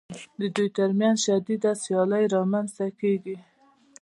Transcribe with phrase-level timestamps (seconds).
[0.39, 3.37] د دوی ترمنځ شدیده سیالي رامنځته کېږي